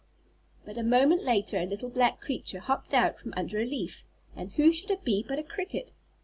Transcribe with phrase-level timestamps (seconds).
[0.65, 4.03] But a moment later a little black creature hopped out from under a leaf,
[4.35, 5.91] and who should it be but a cricket.